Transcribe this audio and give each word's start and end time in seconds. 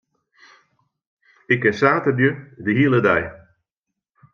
Ik 1.53 1.59
kin 1.63 1.75
saterdei 1.79 2.33
de 2.63 2.71
hiele 2.77 2.99
dei. 3.07 3.23